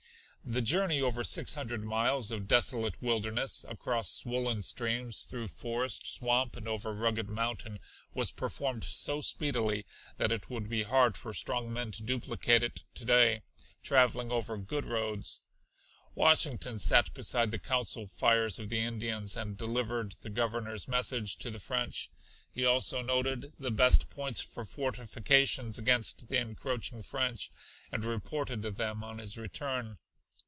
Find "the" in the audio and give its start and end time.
0.43-0.61, 17.51-17.59, 18.69-18.79, 20.23-20.29, 21.51-21.59, 23.59-23.71, 26.29-26.37